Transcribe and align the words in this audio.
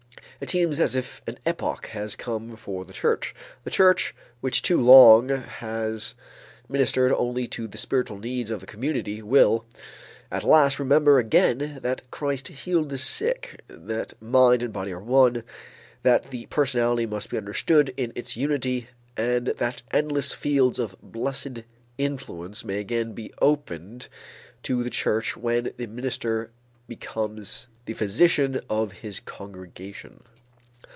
It 0.41 0.49
seems 0.49 0.79
as 0.79 0.95
if 0.95 1.21
an 1.27 1.37
epoch 1.45 1.85
has 1.91 2.15
come 2.15 2.55
for 2.55 2.83
the 2.83 2.93
church 2.93 3.35
the 3.63 3.69
church 3.69 4.15
which 4.39 4.63
too 4.63 4.81
long 4.81 5.27
has 5.29 6.15
ministered 6.67 7.11
only 7.11 7.45
to 7.49 7.67
the 7.67 7.77
spiritual 7.77 8.17
needs 8.17 8.49
of 8.49 8.59
the 8.61 8.65
community 8.65 9.21
will 9.21 9.67
at 10.31 10.43
last 10.43 10.79
remember 10.79 11.19
again 11.19 11.77
that 11.83 12.09
Christ 12.09 12.47
healed 12.47 12.89
the 12.89 12.97
sick, 12.97 13.61
that 13.67 14.19
mind 14.19 14.63
and 14.63 14.73
body 14.73 14.91
are 14.91 14.99
one, 14.99 15.43
that 16.01 16.31
the 16.31 16.47
personality 16.47 17.05
must 17.05 17.29
be 17.29 17.37
understood 17.37 17.93
in 17.95 18.11
its 18.15 18.35
unity, 18.35 18.87
and 19.15 19.45
that 19.45 19.83
endless 19.91 20.31
fields 20.31 20.79
of 20.79 20.95
blessed 21.03 21.61
influence 21.99 22.65
may 22.65 22.79
again 22.79 23.13
be 23.13 23.31
opened 23.43 24.07
to 24.63 24.81
the 24.83 24.89
church 24.89 25.37
when 25.37 25.71
the 25.77 25.85
minister 25.85 26.49
becomes 26.87 27.67
the 27.85 27.93
physician 27.93 28.61
of 28.69 28.91
his 28.93 29.19
congregation. 29.19 30.21